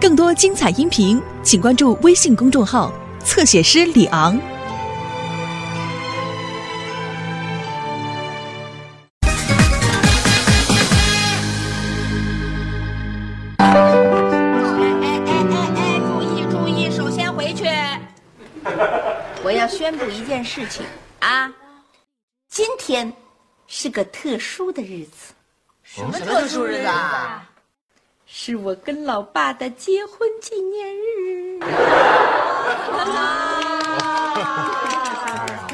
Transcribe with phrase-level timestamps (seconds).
[0.00, 2.92] 更多精彩音频，请关注微信公众号
[3.24, 4.38] “侧写师李昂”。
[16.06, 17.64] 注意注意，首先回去。
[19.42, 20.86] 我要宣布一件事情
[21.18, 21.52] 啊，
[22.48, 23.12] 今天
[23.66, 25.34] 是个特殊的日子，
[25.82, 27.50] 什么特殊日子啊？
[28.30, 31.58] 是我跟老爸的结婚纪念日。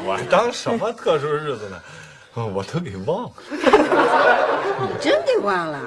[0.07, 1.83] 我当什么特殊日子呢？
[2.37, 3.31] 我都给忘了。
[3.51, 5.81] 你真给忘了？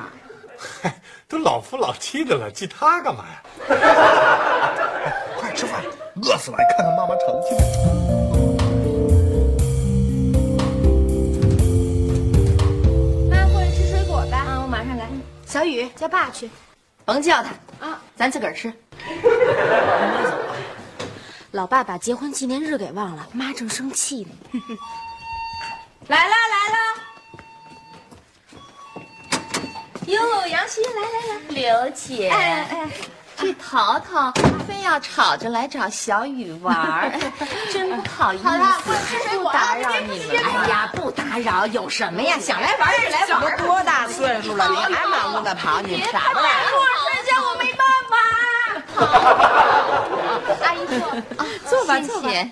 [0.81, 0.99] 嗨，
[1.29, 3.41] 都老夫老妻的了，记他干嘛呀？
[5.39, 5.81] 快吃饭，
[6.21, 6.57] 饿死了！
[6.57, 7.41] 你看看妈妈炒的
[15.57, 16.47] 小雨叫爸去。
[17.03, 17.49] 甭叫他
[17.83, 18.71] 啊，咱自个儿吃。
[21.49, 24.29] 老爸把结婚纪念日给忘了，妈正生气呢。
[26.09, 26.77] 来了来了。
[30.05, 31.39] 哟，杨欣，来来来。
[31.49, 32.87] 刘姐，哎哎，
[33.37, 34.31] 这淘淘
[34.67, 37.11] 非要吵着来找小雨玩儿，
[37.71, 40.37] 真 不好意思，好了快吃水果不打扰你们。
[40.43, 42.37] 哎呀，不打扰，有什么呀？
[42.39, 43.57] 想来玩就来玩。
[43.57, 46.49] 都多大岁数了，你还满屋子跑，你傻不啦？
[47.05, 48.17] 睡觉我没办法。
[50.65, 52.51] 阿姨坐啊， 坐吧谢坐吧谢。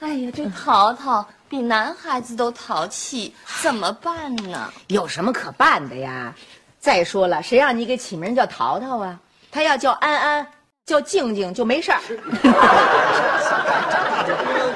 [0.00, 4.70] 哎呀，这淘淘比男孩子都淘气，怎么办呢？
[4.88, 6.34] 有什么可办的呀？
[6.78, 9.18] 再说了，谁让你给起名叫淘淘啊？
[9.54, 10.44] 他要叫安安，
[10.84, 12.00] 叫静静就没事儿。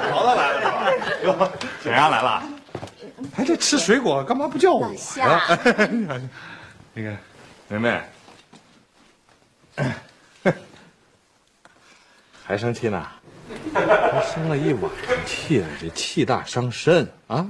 [0.09, 0.93] 淘淘 来了，
[1.25, 1.51] 哟，
[1.83, 2.45] 小杨来了。
[3.35, 5.59] 哎，这吃水果干嘛不叫我老夏呀？
[6.95, 7.17] 那个，
[7.67, 8.01] 梅梅，
[12.47, 13.05] 还生气呢？
[14.33, 17.45] 生了一晚上气了，这气大伤身啊！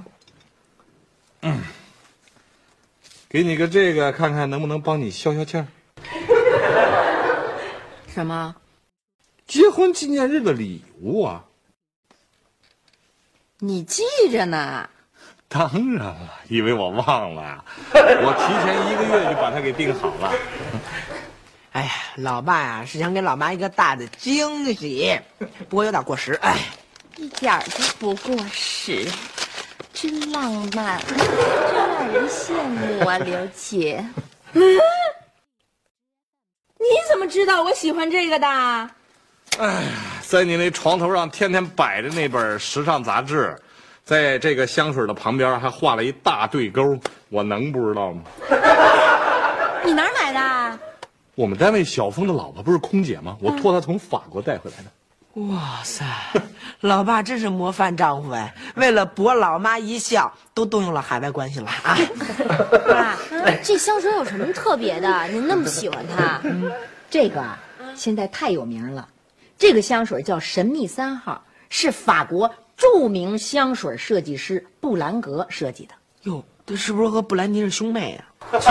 [1.42, 1.60] 嗯，
[3.28, 5.66] 给你个这个，看看能不能帮你消消气儿。
[8.18, 8.56] 什么？
[9.46, 11.44] 结婚纪念日的礼物啊！
[13.60, 14.02] 你记
[14.32, 14.90] 着呢？
[15.46, 16.16] 当然了，
[16.48, 17.64] 以为我忘了呀？
[17.94, 20.32] 我提前一个月就把它给订好了。
[21.70, 25.16] 哎呀，老爸呀是想给老妈一个大的惊喜，
[25.68, 26.32] 不过有点过时。
[26.42, 26.58] 哎，
[27.18, 29.08] 一点儿都不过时，
[29.92, 31.16] 真浪漫，真
[31.72, 34.04] 让人羡慕啊，刘姐。
[36.78, 38.46] 你怎么知道我喜欢这个的？
[39.58, 39.84] 哎
[40.22, 43.56] 在你那床头上天天摆着那本时尚杂志，
[44.04, 46.98] 在这个香水的旁边还画了一大对勾，
[47.30, 48.22] 我能不知道吗？
[49.84, 50.78] 你哪儿买的？
[51.34, 53.36] 我们单位小峰的老婆不是空姐吗？
[53.40, 54.90] 我托她从法国带回来的。
[55.46, 56.04] 哇塞，
[56.80, 58.52] 老爸真是模范丈夫哎！
[58.74, 61.96] 为了博老妈一笑，都动用了海外关系了啊！
[62.88, 63.16] 爸，
[63.62, 65.28] 这香水有什么特别的？
[65.28, 66.40] 您那么喜欢它？
[67.08, 67.56] 这个啊，
[67.94, 69.06] 现在太有名了。
[69.56, 75.94] 这个香水叫神秘三号，是法国著名香水设计师布兰格设计的。
[76.22, 78.58] 哟，这是不是和布兰妮是兄妹啊？
[78.58, 78.70] 去，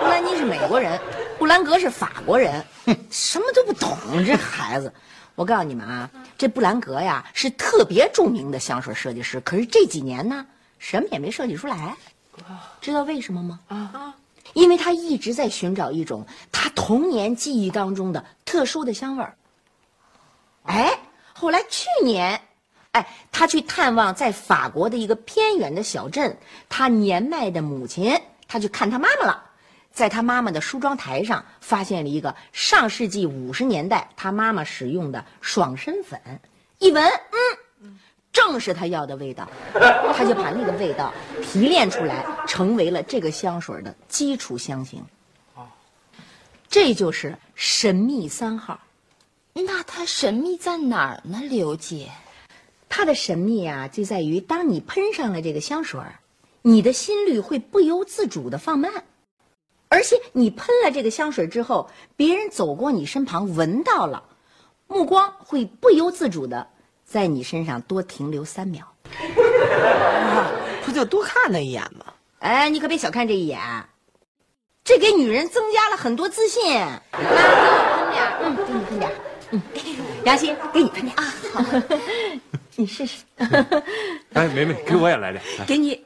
[0.00, 1.00] 布兰妮是美国人，
[1.40, 4.92] 布兰格是法国人，哼，什么都不懂，这孩子。
[5.38, 10.44] 我告诉你们啊，这布兰格呀是特别著名的香水设计师，可是这几年呢，
[10.80, 11.96] 什么也没设计出来。
[12.80, 13.60] 知道为什么吗？
[13.68, 14.12] 啊，
[14.54, 19.36] 因为他一直在寻找一种他童年记忆当中的特殊的香味儿。
[20.64, 20.98] 哎，
[21.32, 22.40] 后来去年，
[22.90, 26.36] 哎，他去探望在法国的一个偏远的小镇，
[26.68, 29.44] 他年迈的母亲，他去看他妈妈了。
[29.98, 36.20] 在他妈妈的梳妆台上发现了一个上世纪五十年代他妈妈使用的爽身粉，
[36.78, 37.04] 一闻，
[37.82, 37.98] 嗯，
[38.32, 39.50] 正是他要的味道，
[40.14, 45.04] 他就把那个味道提炼出来，成为了这个香水的基础香型。
[46.68, 48.78] 这就是神秘三号。
[49.52, 52.08] 那它神秘在哪儿呢，刘姐？
[52.88, 56.20] 它的神秘啊，就在于当你喷上了这个香水儿，
[56.62, 58.92] 你的心率会不由自主的放慢，
[59.88, 64.22] 而且你喷了这个香水之后，别人走过你身旁闻到了，
[64.86, 66.66] 目光会不由自主的
[67.04, 68.86] 在你身上多停留三秒。
[70.84, 72.04] 不就多看他一眼吗？
[72.40, 73.58] 哎，你可别小看这一眼，
[74.84, 76.72] 这给女人增加了很多自信。
[76.72, 76.98] 妈，
[78.66, 79.10] 给我喷点。
[79.50, 80.20] 嗯，给你喷点儿。
[80.20, 81.24] 嗯，杨希，给你喷点啊。
[81.52, 81.64] 好，
[82.76, 83.24] 你试试。
[84.34, 85.42] 哎，梅梅，给我也来点。
[85.66, 86.04] 给你，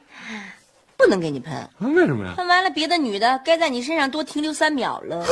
[1.03, 2.31] 不不能给你喷，啊为什么呀？
[2.37, 5.21] 喷完了别的女的该在你身上多停留三秒了。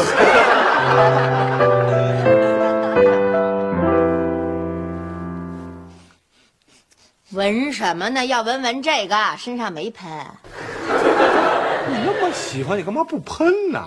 [7.32, 8.26] 闻什么呢？
[8.26, 10.06] 要闻闻这个，身上没喷。
[11.88, 13.82] 你那么喜欢，你干嘛不喷呢？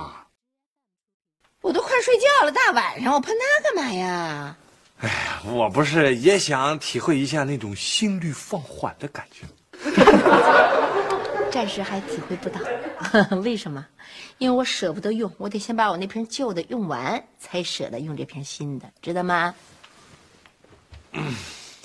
[1.61, 4.57] 我都快睡觉了，大晚上我喷它干嘛呀？
[5.45, 9.45] 我不是也想体会一下那种心率放缓的感觉？
[11.55, 12.61] 暂时还体会不到，
[13.39, 13.87] 为什么？
[14.39, 19.55] 因为我舍不得用，我得先把我那瓶旧的用完，才舍得用这瓶新的，知道吗？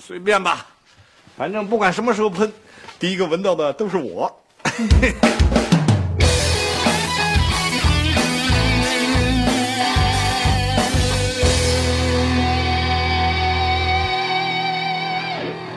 [0.00, 0.66] 随便吧，
[1.36, 2.52] 反正不管什么时候喷，
[2.98, 4.42] 第一个闻到的都是我。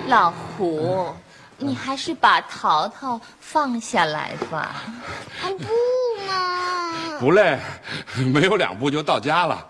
[0.08, 1.14] 老胡，
[1.64, 4.84] 你还是把淘淘放下来吧。
[5.42, 5.50] 不
[6.28, 7.58] 嘛， 不累，
[8.34, 9.66] 没有两步就到家了。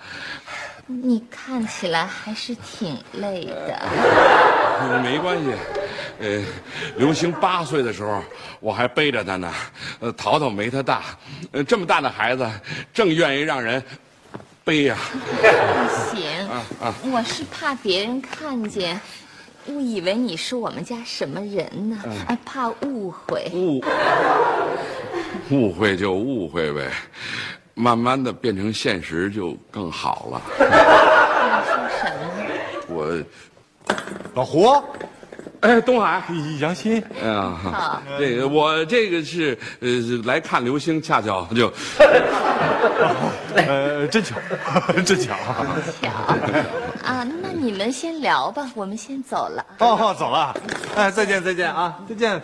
[0.86, 3.80] 你看起来还是挺累的。
[5.02, 5.54] 没关系，
[6.20, 6.44] 呃，
[6.98, 8.22] 刘星八岁的时候
[8.60, 9.54] 我还背着他呢，
[10.02, 11.02] 呃，淘淘没他大，
[11.54, 12.50] 呃，这么大的孩子
[12.94, 13.82] 正愿意让人
[14.66, 14.98] 背呀、
[15.42, 19.00] 不行，啊我是怕别人看见，
[19.68, 23.50] 误以为你是我们家什么人呢，啊，怕误会。
[23.54, 23.82] 误
[25.50, 26.92] 误会就误会呗，
[27.74, 30.42] 慢慢的变成现实就更好了。
[30.60, 30.66] 你
[31.70, 32.96] 说什么？
[32.96, 33.24] 我，
[34.34, 34.84] 老胡，
[35.64, 36.22] 哎，东海。
[36.60, 39.90] 杨鑫，哎呀好，这个我这个是呃
[40.26, 41.72] 来看流星，恰巧就
[43.56, 44.36] 呃，真巧，
[45.06, 45.34] 真巧。
[46.02, 46.10] 巧
[47.02, 49.66] 啊，那你们先聊吧，我们先走了。
[49.80, 50.54] 哦，走了，
[50.96, 52.42] 哎，再见，再见啊，再见。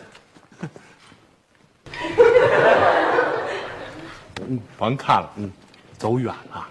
[4.47, 5.51] 嗯，甭看了，嗯，
[5.97, 6.65] 走远了。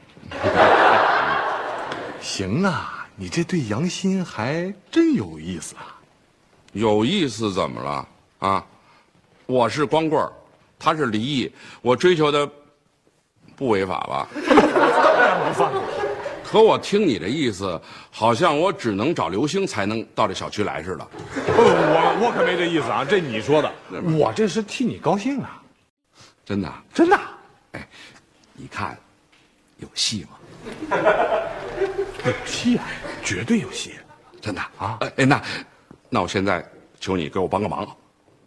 [2.21, 5.95] 行啊，你这对杨鑫还真有意思啊。
[6.79, 8.09] 有意思怎么了
[8.39, 8.65] 啊？
[9.47, 10.31] 我是光棍儿，
[10.79, 11.53] 他是离异，
[11.83, 12.49] 我追求的
[13.57, 14.29] 不违法吧？
[14.47, 15.73] 当然不犯
[16.45, 17.81] 可我听你的意思，
[18.13, 21.07] 好像我只能找刘星才能到这小区来似的。
[21.35, 23.73] 我我可没这意思啊，这你说的，
[24.17, 25.61] 我这是替你高兴啊，
[26.45, 26.73] 真的？
[26.95, 27.19] 真的。
[27.73, 27.89] 哎
[28.55, 28.97] 你看，
[29.79, 30.39] 有戏吗？
[32.25, 32.85] 有戏啊，
[33.25, 33.95] 绝对有戏。
[34.41, 34.97] 真的啊？
[35.17, 35.43] 哎，那
[36.09, 36.65] 那我现在
[37.01, 37.87] 求你给我帮个忙，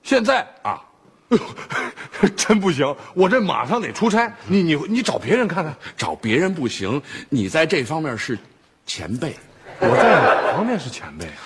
[0.04, 0.82] 现在啊！
[2.36, 5.74] 真不行，我这马上得出差，你你你找别人看看。
[5.96, 8.38] 找别人不行，你在这方面是
[8.86, 9.36] 前辈，
[9.80, 11.42] 我在哪方面是前辈啊？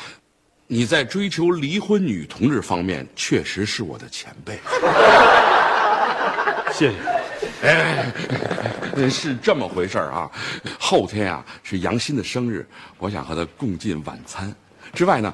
[0.67, 4.59] 你在追求离婚女同志方面确实是我的前辈。
[6.73, 6.97] 谢谢。
[7.61, 8.11] 哎
[9.07, 10.31] 是这么回事儿啊，
[10.79, 12.67] 后天啊是杨鑫的生日，
[12.97, 14.51] 我想和他共进晚餐。
[14.93, 15.31] 之外呢，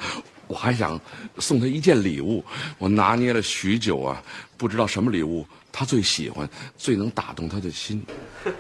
[0.51, 0.99] 我还想
[1.37, 2.43] 送他一件礼物，
[2.77, 4.21] 我拿捏了许久啊，
[4.57, 6.45] 不知道什么礼物他最喜欢，
[6.77, 8.05] 最能打动他的心。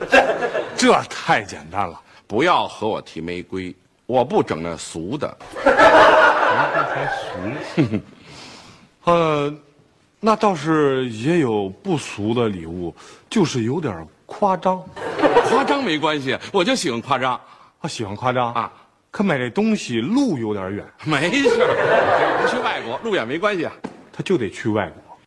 [0.77, 5.37] 这太简单了，不要和我提玫瑰，我不整那俗的。
[9.03, 9.53] 呃，
[10.21, 12.95] 那倒是也有不俗的礼物，
[13.29, 14.81] 就是有点夸张。
[15.49, 17.37] 夸张没关系，我就喜欢夸张。
[17.81, 18.71] 我喜欢夸张啊，
[19.11, 23.73] 可买这东西路有点远， 没事儿，不去外国路远没关系啊。
[24.13, 25.17] 他就得去外国。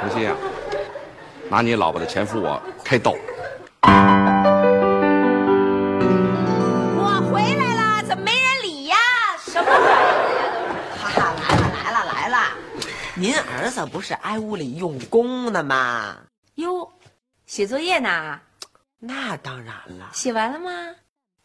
[0.00, 0.36] 诚心啊，
[1.48, 3.12] 拿你老婆的钱付我开刀。
[6.98, 8.96] 我回来了，怎么没人理呀？
[9.38, 9.88] 什么玩意儿
[10.38, 10.74] 呀？
[11.00, 11.34] 哈哈，
[11.82, 12.38] 来了来了来了，
[13.16, 16.16] 您儿子不是挨屋里用功呢吗？
[16.56, 16.88] 哟，
[17.46, 18.38] 写作业呢？
[19.00, 20.70] 那当然了，写完了吗？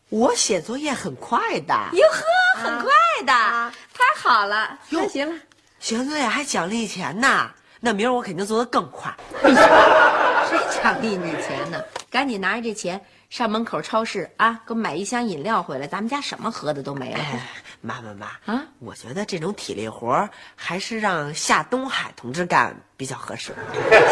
[0.09, 1.73] 我写作业很快的。
[1.91, 2.91] 哟呵，很快
[3.25, 4.79] 的，太好了。
[4.91, 5.41] 哟那行了，
[5.79, 9.13] 写完作业还奖励钱呢，那明儿我肯定做得更快。
[9.43, 11.83] 谁奖励你钱呢？
[12.09, 15.85] 赶紧拿着这钱上门口超市啊，给我买一箱饮料回来。
[15.85, 17.19] 咱们家什么喝的都没了。
[17.19, 17.41] 哎，
[17.81, 23.53] 妈妈妈啊我觉得这种体力活儿还是让夏东海同志干比较合适。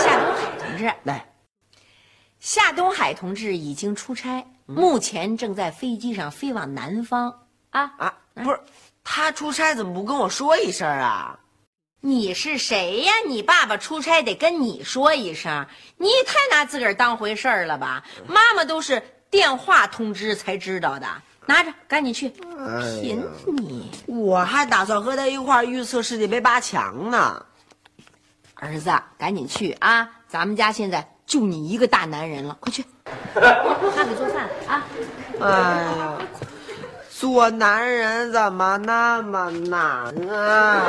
[0.04, 1.26] 夏东海同志，来，
[2.42, 8.60] 夏东海同志已经出差，目前正在飞机上飞往南方啊啊，不是，
[9.04, 11.40] 他出差怎么不跟我说一声啊？
[12.02, 13.12] 你是谁呀？
[13.28, 15.68] 你爸爸出差得跟你说一声，
[15.98, 18.04] 你也太拿自个儿当回事儿了吧？
[18.28, 21.08] 妈妈都是电话通知才知道的。
[21.48, 22.30] 拿着，赶紧去，
[23.02, 23.92] 贫你！
[24.08, 27.46] 我还打算和他一块儿预测世界杯八强呢。
[28.56, 30.10] 儿子，赶紧去啊！
[30.28, 32.86] 咱们家现在就你一个大男人了，快去。
[33.34, 34.84] 妈给做饭啊。
[35.42, 36.18] 哎呀，
[37.10, 39.82] 做男人怎么那么难
[40.30, 40.82] 啊？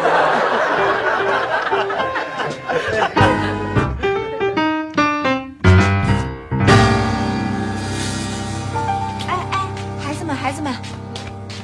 [9.26, 9.68] 哎哎，
[10.04, 10.72] 孩子们，孩子们，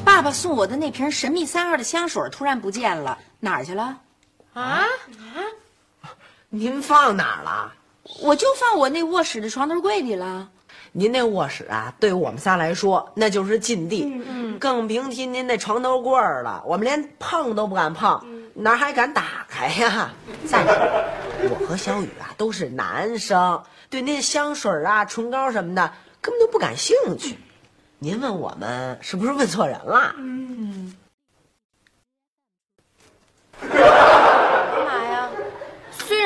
[0.05, 3.99] 爸爸送我的那瓶神秘三号的香水突然不见了，哪儿去了？
[4.55, 6.09] 啊啊！
[6.49, 7.73] 您放哪儿了？
[8.21, 10.50] 我就放我那卧室的床头柜里了。
[10.94, 14.23] 您那卧室啊，对我们仨来说那就是禁地，
[14.59, 16.62] 更别提您那床头柜了。
[16.66, 20.11] 我们连碰都不敢碰，哪还敢打开呀？
[20.47, 20.75] 再说，
[21.49, 25.90] 我和小雨啊都是男生，对那香水啊、唇膏什么的
[26.21, 27.38] 根本就不感兴趣。
[27.99, 30.14] 您问我们是不是问错人了？
[33.71, 34.01] 干嘛呀？
[34.01, 34.01] 虽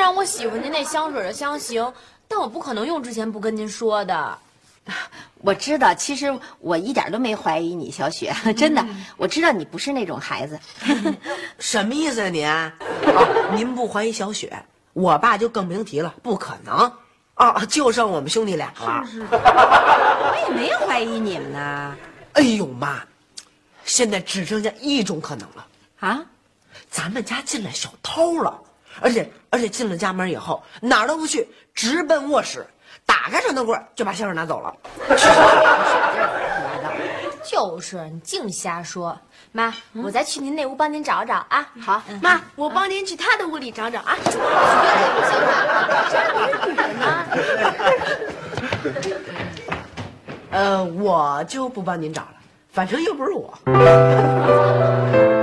[0.07, 1.93] 然我喜欢您那香水的香型，
[2.29, 4.39] 但我不可能用之前不跟您说的。
[5.43, 8.85] 我知道，其实我一点都没怀疑你，小雪， 真的，
[9.17, 10.57] 我知道你不是那种孩子。
[11.59, 12.47] 什么意思啊您？
[12.47, 12.71] 啊，
[13.53, 14.57] 您不怀疑小雪，
[14.93, 16.89] 我爸就更甭提了，不可能。
[17.33, 19.03] 啊，就剩我们兄弟俩了。
[19.29, 21.97] 我也没怀疑你们呢。
[22.31, 23.03] 哎呦妈，
[23.83, 25.67] 现在只剩下一种可能了，
[25.99, 26.23] 啊，
[26.89, 28.57] 咱们家进来小偷了，
[29.01, 32.65] 而且而且进了家门以后哪儿都不去，直奔卧室，
[33.05, 34.75] 打开床头柜就把香水拿走了。
[37.43, 39.17] 就是你净瞎说。
[39.53, 41.67] 妈，我再去您那屋帮您找找啊。
[41.81, 44.15] 好，妈，我帮您去他的屋里找找啊。
[50.51, 52.33] 呃，我就不帮您找了，
[52.71, 53.57] 反正又不是我。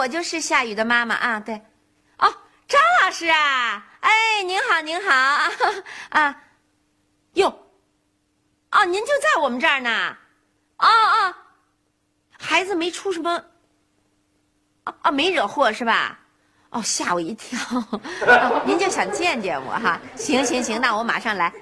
[0.00, 1.54] 我就是夏雨的妈妈啊，对，
[2.16, 2.34] 哦，
[2.66, 5.14] 张老师啊，哎，您好，您好
[6.08, 6.42] 啊，
[7.34, 7.48] 哟，
[8.70, 10.16] 哦，您就在我们这儿呢，
[10.78, 11.34] 哦哦，
[12.38, 13.44] 孩子没出什么，
[14.84, 16.18] 哦哦，没惹祸是吧？
[16.70, 17.58] 哦，吓我一跳，
[18.64, 20.00] 您就想见见我哈？
[20.16, 21.52] 行行行，那我马上来，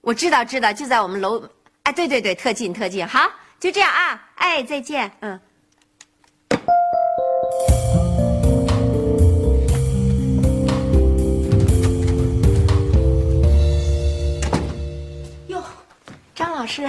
[0.00, 1.40] 我知道知道，就在我们楼，
[1.84, 5.40] 哎，对对对，特近特近，好，就这样啊，哎，再见，嗯。
[16.60, 16.86] 老师，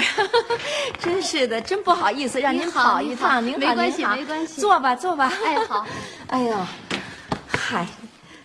[0.99, 3.41] 真是的，真不好意思让您跑一趟。
[3.41, 5.31] 您好，您好没关系没关系坐吧，坐吧。
[5.45, 5.87] 哎好。
[6.27, 6.57] 哎呦，
[7.47, 7.87] 嗨，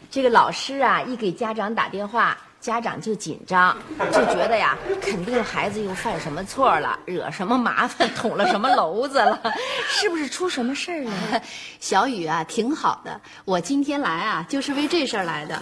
[0.08, 3.76] 这个老师啊，一给家长打电话，家长就紧张，
[4.12, 9.42] 就觉得呀，肯定孩子又犯什么错了，惹什么麻烦，捅了什么娄子了，
[9.88, 11.42] 是不是出什么事儿了？
[11.80, 13.20] 小雨啊，挺好的。
[13.44, 15.60] 我今天来啊，就是为这事儿来的。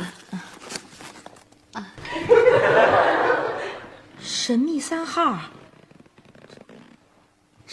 [1.73, 1.87] 啊
[4.27, 5.39] 神秘三号，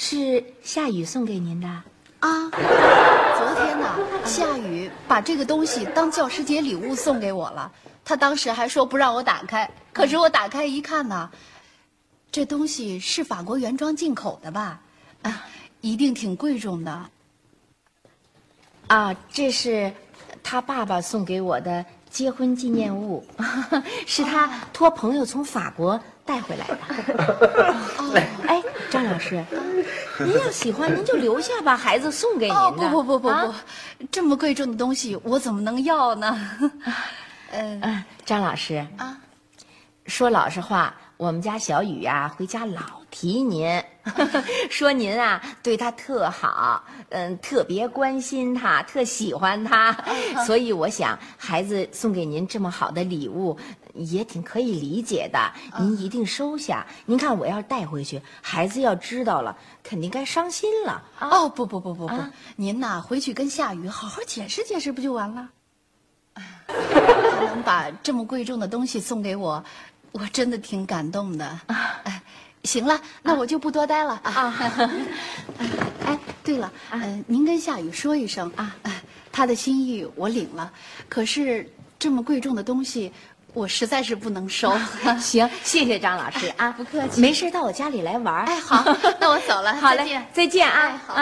[0.03, 1.67] 是夏雨送给您的。
[1.67, 7.71] 啊，昨天呢，夏雨把这个东西当教师节礼物送给我了。
[8.03, 11.29] 他当时还说不让我打开，可是我打开一看呢，
[12.31, 14.81] 这东西是法国原装进口的吧？
[15.21, 15.45] 啊，
[15.81, 17.09] 一定挺贵重的。
[18.87, 19.93] 啊，这是
[20.41, 23.23] 他爸爸送给我的结婚纪念物，
[24.07, 27.75] 是他托朋友从法国带回来的。
[28.47, 29.43] 哎，张老师，
[30.19, 32.61] 您要喜欢您就留下吧，孩子送给您的。
[32.61, 33.63] 哦，不不不不不，啊
[34.11, 36.39] 这么贵重的东西我怎么能要呢？
[37.51, 39.17] 嗯嗯， 张老师，啊，
[40.05, 43.79] 说老实话，我们家小雨呀、回家老提您，
[44.71, 49.95] 说您啊对他特好，嗯，特别关心他，特喜欢他，
[50.47, 53.55] 所以我想孩子送给您这么好的礼物，
[53.93, 55.53] 也挺可以理解的。
[55.79, 56.87] 您一定收下。
[57.05, 61.03] 您看我要是带回去，孩子要知道了，肯定该伤心了。
[61.19, 65.49] 哦，不不不不不，啊您呐回去跟夏雨好好解释解释，不就完了？
[66.71, 69.63] 他能把这么贵重的东西送给我，
[70.11, 71.59] 我真的挺感动的。
[72.03, 72.21] 哎，
[72.63, 74.19] 行了，那我就不多待了。
[74.23, 74.53] 啊。
[76.05, 79.01] 哎，对了，呃，您跟夏雨说一声啊，哎
[79.31, 80.71] 他的心意我领了，
[81.07, 83.11] 可是这么贵重的东西，
[83.53, 84.77] 我实在是不能收。
[85.19, 87.21] 行，谢谢张老师啊，不客气。
[87.21, 88.43] 没事到我家里来玩。
[88.45, 88.83] 哎，好，
[89.19, 90.79] 那我走了，好嘞再见，再见啊！
[90.81, 91.13] 哎好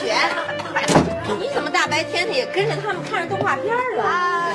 [0.00, 0.12] 雪，
[0.74, 0.84] 哎
[1.40, 4.04] 你怎么大白天的也跟着他们看着动画片了？
[4.04, 4.52] 啊，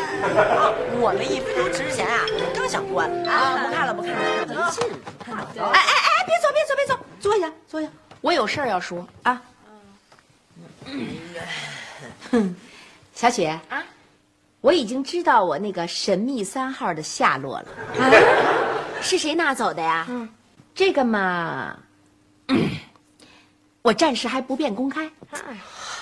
[1.00, 4.84] 我们一分钟之前啊，刚想关啊，不看了不看了，没劲，
[5.28, 7.88] 哎哎哎，别走别走别走，坐下坐下，
[8.22, 9.42] 我有事儿要说啊。
[12.32, 12.56] 哼，
[13.14, 13.84] 小雪啊，
[14.62, 17.68] 我已经知道我那个神秘三号的下落了。
[18.00, 18.10] 啊，
[19.02, 20.06] 是谁拿走的呀？
[20.10, 20.30] 嗯，
[20.74, 21.76] 这个嘛，
[23.82, 25.10] 我暂时还不便公开。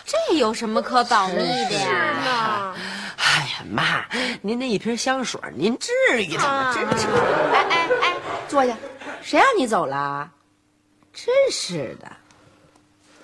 [0.06, 2.74] 这有什么可保密的呀？
[3.18, 4.06] 哎呀妈，
[4.42, 5.92] 您那一瓶香水，您至
[6.24, 6.74] 于吗？
[6.74, 7.08] 真是。
[7.54, 8.16] 哎哎哎，
[8.48, 8.76] 坐下，
[9.22, 10.30] 谁让你走了？
[11.14, 12.12] 真是的，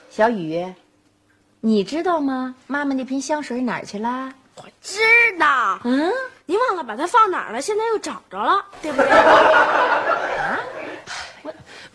[0.09, 0.73] 小雨，
[1.59, 2.53] 你知道吗？
[2.67, 4.31] 妈妈那瓶香水哪儿去了？
[4.55, 4.99] 我知
[5.39, 6.11] 道，嗯，
[6.45, 9.09] 您忘了把它放哪儿了，现在又找着了，对不对？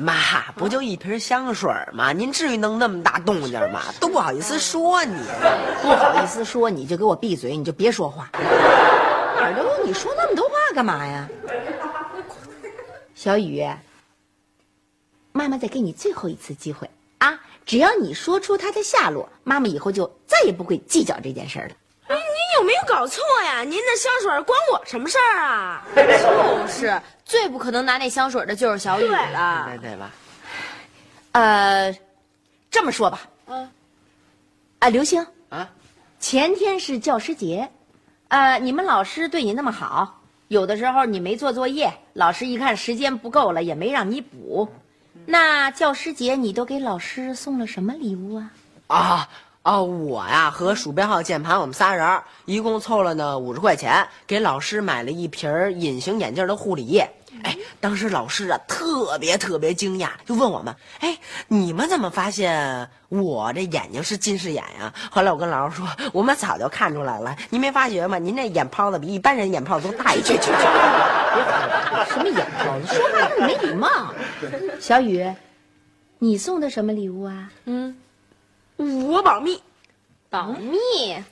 [0.00, 2.12] 妈，不就一瓶香水吗？
[2.12, 3.82] 您至于弄那么大动静吗？
[4.00, 5.14] 都不好意思说你，
[5.82, 8.30] 不好意思说，你就给我闭嘴，你就别说话。
[8.32, 11.28] 耳朵你说那么多话干嘛呀？
[13.14, 13.68] 小雨，
[15.32, 16.88] 妈妈再给你最后一次机会
[17.18, 17.38] 啊！
[17.66, 21.70] 只要你说出他的下落，妈妈以后就再也不会计较这件事了。
[22.60, 23.62] 哎，您有没有搞错呀？
[23.62, 25.82] 您的香水关我什么事儿啊？
[25.96, 29.64] 就是，最不可能拿那香水的就是小雨了。
[29.66, 30.10] 对对吧？
[31.32, 31.94] 呃，
[32.70, 33.70] 这么说吧，嗯，
[34.78, 35.68] 啊，刘星啊，
[36.18, 37.68] 前天是教师节，
[38.28, 44.68] 呃，你们老师对你那么好，有的时候你没做作业，老师一看时间不够了，也没让你补。
[45.24, 48.50] 那教师节你都给老师送了什么礼物啊？
[48.88, 49.28] 啊
[49.62, 49.80] 啊！
[49.82, 57.08] 我呀和鼠标号键盘，我们仨人儿一共凑了呢五十块钱，给老师买了一瓶儿隐形眼镜的护理液。
[57.42, 68.18] 哎，当时老师啊特别特别惊讶，就问我们：“哎，你们怎么发现我这眼睛是近视眼呀？”后来我跟老师说：“我们早就看出来了，您没发觉吗？
[68.18, 70.52] 您这眼泡子比一般人眼泡子都大一圈圈。
[72.08, 72.94] ”什么眼泡子？
[72.94, 73.88] 说话这么没礼貌。
[74.80, 75.32] 小雨，
[76.18, 77.50] 你送的什么礼物啊？
[78.80, 79.62] 我保密。
[80.28, 80.70] 保密，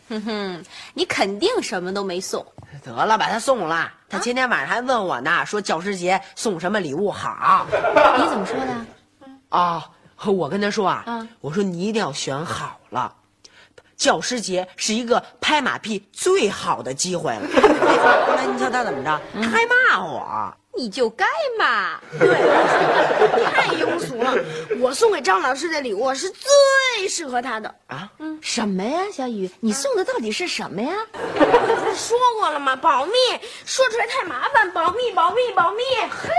[0.08, 2.44] 哼哼，你肯定什么都没送。
[2.84, 3.92] 得了，把他送了。
[4.08, 7.64] 他今天晚上还问我呢，说教师节送什么礼物好。
[7.70, 8.74] 你怎么说的？
[9.50, 9.88] 啊，
[10.26, 13.14] 我跟他说啊，我说你一定要选好了，
[13.96, 17.42] 教师节是一个拍马屁最好的机会了。
[18.37, 20.56] 那你瞧他怎么着，他还骂我。
[20.79, 21.27] 你就该
[21.59, 21.99] 骂。
[23.53, 24.33] 太庸俗了！
[24.79, 27.75] 我送给张老师的礼物是最适合他的。
[27.88, 29.51] 啊，嗯什么呀，小雨？
[29.59, 30.95] 你送的到底是什么呀？
[31.12, 32.77] 不是说过了吗？
[32.77, 33.12] 保密，
[33.67, 34.71] 说出来太麻烦。
[34.73, 35.83] 保密，保密，保密。
[36.09, 36.31] 嘿，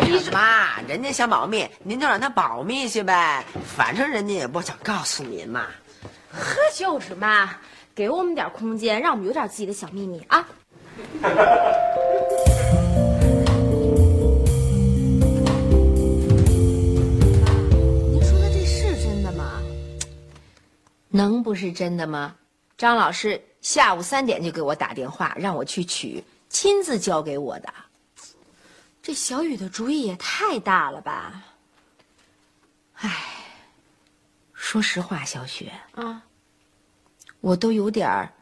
[0.00, 3.44] 哎呀妈，人家想保密，您就让他保密去呗，
[3.76, 5.66] 反正人家也不想告诉您嘛。
[6.32, 7.50] 呵，就是嘛，
[7.94, 10.48] 给我们点空间，让我们有点自己的小秘密啊。
[21.12, 22.34] 能不是真的吗？
[22.78, 27.72] 张老师下午三点就给我打电话，让我去取，亲自交给我的。
[29.02, 31.44] 这小雨的主意也太大了吧？
[34.54, 36.22] 说实话，小雪，啊，
[37.40, 38.32] 我都有点儿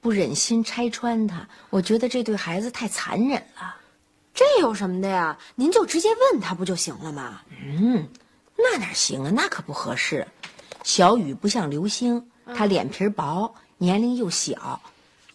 [0.00, 3.76] 不忍心拆穿他，我觉得这对孩子太残忍了。
[4.34, 5.38] 这有什么的呀？
[5.54, 7.40] 您就直接问他不就行了吗？
[7.50, 8.06] 嗯，
[8.56, 9.32] 那哪行啊？
[9.34, 10.26] 那可不合适。
[10.84, 14.80] 小雨不像刘星，他脸皮薄，年龄又小，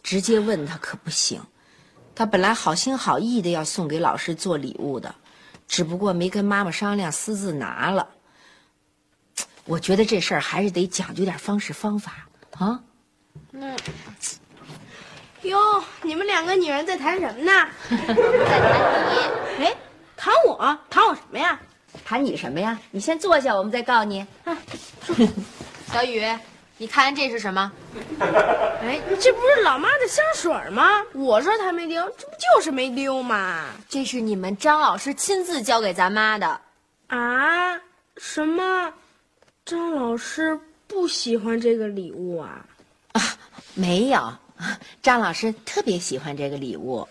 [0.03, 1.41] 直接问他可不行。
[2.15, 5.13] 他本来好心好意的要送给老师做礼物的，
[5.67, 8.09] 只不过没跟妈妈商量，私自拿了。
[9.65, 12.79] 我觉得这事儿还是得讲究点方式方法啊。
[15.43, 17.51] 哟，你们两个女人在谈什么呢？
[17.89, 17.97] 在
[18.59, 19.77] 谈你哎，
[20.15, 20.77] 谈我？
[20.89, 21.59] 谈我什么呀？
[22.05, 22.79] 谈你什么呀？
[22.91, 24.25] 你先坐下，我们再告诉你。
[25.91, 26.23] 小雨，
[26.77, 27.71] 你看这是什么？
[28.81, 31.01] 哎，这不是老妈的香水吗？
[31.13, 33.65] 我说她没丢，这不就是没丢吗？
[33.89, 36.61] 这是你们张老师亲自交给咱妈的。
[37.07, 37.75] 啊？
[38.17, 38.93] 什么？
[39.65, 42.65] 张老师不喜欢这个礼物啊
[43.13, 43.21] 啊？
[43.73, 44.33] 没有，
[45.01, 47.07] 张老师特别喜欢这个礼物，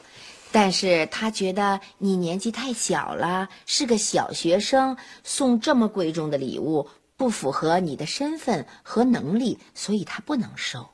[0.56, 10.88] 但是他觉得你年纪太小了，是个小学生，送这么贵重的礼物不符合你的身份和能力，所以他不能收。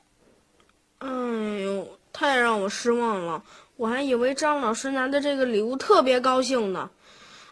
[0.97, 3.41] 哎呦，太让我失望了！
[3.77, 6.89] 我还以为张老师拿的这个礼物特别高兴呢。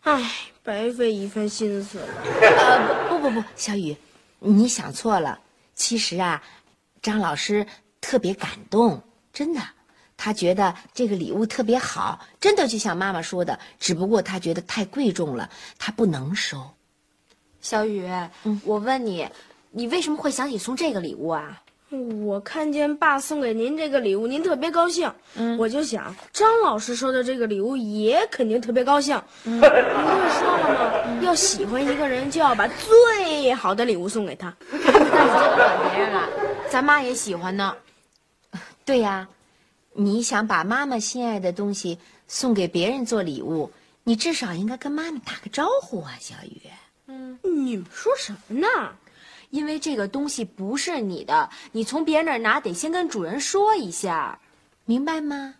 [0.01, 0.31] 哎，
[0.63, 2.07] 白费一番心思了。
[2.41, 3.95] 呃，不不不不，小雨，
[4.39, 5.39] 你想错了。
[5.75, 6.43] 其实啊，
[7.01, 7.65] 张老师
[8.01, 9.61] 特别感动，真的，
[10.23, 16.61] 他觉得这个礼物特别好，真的就像妈妈说的，只不过他觉得太贵重了，他不能收。
[17.59, 18.07] 小雨，
[18.63, 19.27] 我问你，
[19.71, 21.63] 你为什么会想起送这个礼物啊？
[22.23, 25.11] 我看见爸送给您这个礼物，您特别高兴，
[25.57, 29.19] 我就想张老师收的这个礼物也肯定特别高兴。
[29.41, 31.21] 您不是说了吗？
[31.23, 34.53] 要喜欢一个人，就要把最好的礼物送给他。
[34.69, 36.29] 那你就不管别人了，
[36.69, 37.75] 咱妈也喜欢呢。
[38.85, 39.27] 对呀，
[39.93, 43.71] 你想把妈妈心爱的东西送给别人做礼物，
[44.03, 46.61] 你至少应该跟妈妈打个招呼啊，小雨。
[47.07, 48.67] 嗯你们说什么呢？
[49.49, 54.39] 因为这个东西不是你的，你从别人那儿拿得先跟主人说一下，
[54.85, 55.55] 明白吗？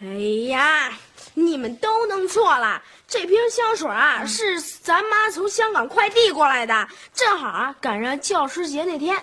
[0.00, 0.06] 哎
[0.48, 0.92] 呀，
[1.34, 2.82] 你们都弄错了。
[3.06, 9.16] 这瓶香水啊，是咱妈从香港快递过来的，正好啊赶上教师节那天。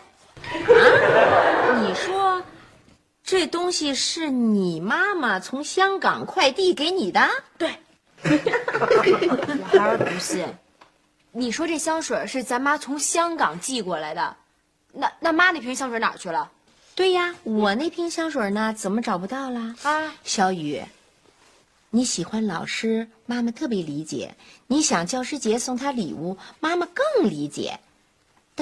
[1.82, 2.41] 你说，
[3.24, 7.30] 这东西是你妈妈从香港快递给你的？
[7.58, 7.76] 对，
[8.24, 10.46] 我还是不信。
[11.32, 14.36] 你说这香水是咱妈从香港寄过来的，
[14.92, 16.52] 那那妈那瓶香水哪儿去了？
[16.94, 18.74] 对呀，我那瓶香水呢？
[18.78, 19.76] 怎么找不到了？
[19.84, 20.84] 啊，小雨，
[21.90, 24.36] 你喜欢老师，妈妈特别理解；
[24.68, 27.80] 你想教师节送他礼物，妈妈更理解。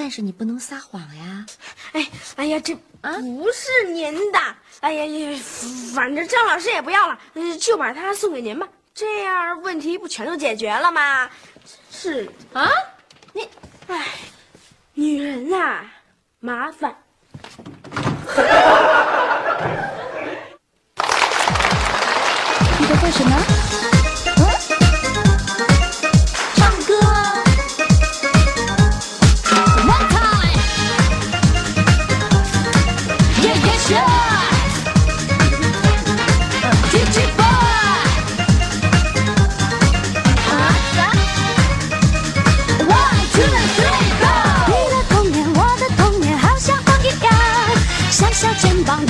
[0.02, 1.44] 但是你不能撒谎呀！
[1.92, 4.38] 哎，哎呀，这不是您的。
[4.80, 5.38] 哎呀呀，
[5.94, 7.18] 反正张老师也不要了，
[7.60, 8.66] 就把它送给您吧。
[8.94, 11.28] 这样问题不全都解决了吗？
[11.90, 12.66] 是啊，
[13.34, 13.46] 你，
[13.88, 14.06] 哎，
[14.94, 15.82] 女人呐，
[16.38, 16.96] 麻烦。
[22.78, 23.49] 你在干什么？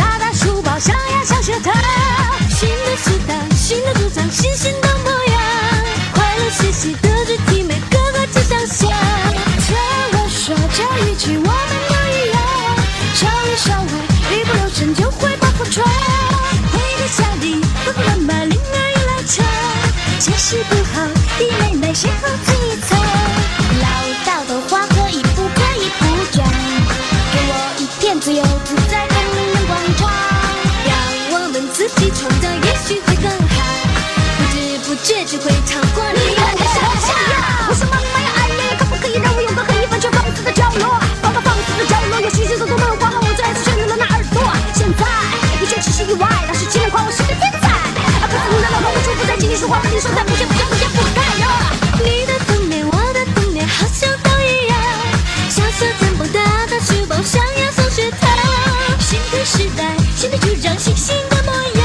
[0.01, 1.71] 大大书包，像呀像学堂。
[2.49, 5.39] 新的时代，新的主张，新新的模样，
[6.15, 8.89] 快乐学习的肢体，每个个只想想。
[9.61, 9.77] 听
[10.15, 12.41] 我说，这一句我们都一样，
[13.15, 15.87] 稍微稍微，一不留神就会把破窗。
[16.73, 19.45] 回到家里，爸爸妈妈铃儿一来敲，
[20.19, 21.07] 解释不好，
[21.39, 22.29] 弟妹妹先后
[46.11, 47.69] 意外，老师竟然夸我是个天才。
[47.71, 51.47] 啊，可是你的老婆无处不在，请你说话，跟你说再不行不行不行不该呀。
[52.03, 54.77] 你的童年，我的童年，好像都一样。
[55.49, 58.29] 小小肩膀，大大书包，上呀上学堂。
[58.99, 61.83] 新的时代，新的主张，新新的模样。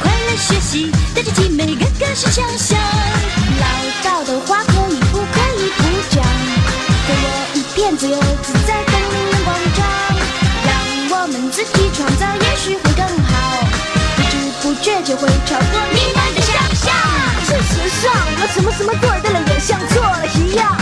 [0.00, 2.78] 快乐学习，带着体美个个是强项。
[15.22, 16.92] 会超过你们的想象。
[17.46, 20.76] 事实上，我什么什么对的了，也像错了一样，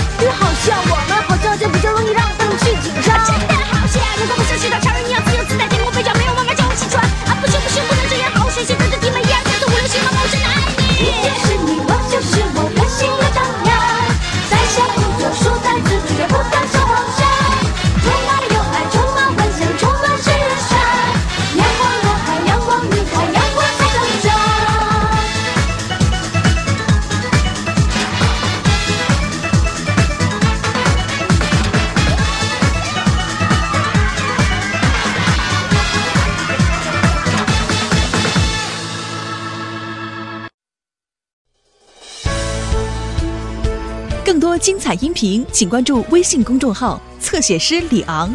[44.94, 48.33] 音频，请关注微信公众号“侧写师李昂”。